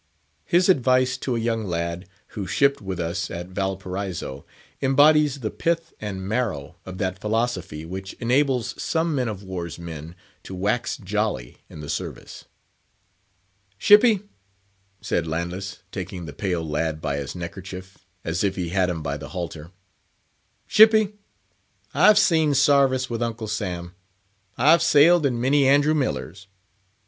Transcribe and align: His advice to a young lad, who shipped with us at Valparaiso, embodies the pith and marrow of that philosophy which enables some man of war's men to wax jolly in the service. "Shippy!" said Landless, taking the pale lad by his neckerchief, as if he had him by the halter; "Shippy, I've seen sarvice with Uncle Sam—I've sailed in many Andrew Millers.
His 0.45 0.67
advice 0.67 1.15
to 1.19 1.35
a 1.35 1.39
young 1.39 1.63
lad, 1.63 2.09
who 2.29 2.47
shipped 2.47 2.81
with 2.81 2.99
us 2.99 3.29
at 3.29 3.49
Valparaiso, 3.49 4.47
embodies 4.81 5.41
the 5.41 5.51
pith 5.51 5.93
and 6.01 6.27
marrow 6.27 6.77
of 6.87 6.97
that 6.97 7.21
philosophy 7.21 7.85
which 7.85 8.13
enables 8.13 8.73
some 8.81 9.13
man 9.13 9.27
of 9.27 9.43
war's 9.43 9.77
men 9.77 10.15
to 10.41 10.55
wax 10.55 10.97
jolly 10.97 11.59
in 11.69 11.81
the 11.81 11.87
service. 11.87 12.45
"Shippy!" 13.79 14.23
said 15.01 15.27
Landless, 15.27 15.83
taking 15.91 16.25
the 16.25 16.33
pale 16.33 16.67
lad 16.67 16.99
by 16.99 17.17
his 17.17 17.35
neckerchief, 17.35 17.99
as 18.25 18.43
if 18.43 18.55
he 18.55 18.69
had 18.69 18.89
him 18.89 19.03
by 19.03 19.17
the 19.17 19.29
halter; 19.29 19.69
"Shippy, 20.67 21.13
I've 21.93 22.17
seen 22.17 22.55
sarvice 22.55 23.07
with 23.07 23.21
Uncle 23.21 23.47
Sam—I've 23.47 24.81
sailed 24.81 25.27
in 25.27 25.39
many 25.39 25.67
Andrew 25.67 25.93
Millers. 25.93 26.47